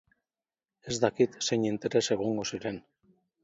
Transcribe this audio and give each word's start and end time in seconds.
Ez 0.93 0.97
dakit 1.03 1.37
zein 1.49 1.69
interes 1.73 2.03
egongo 2.19 2.51
ziren. 2.55 2.85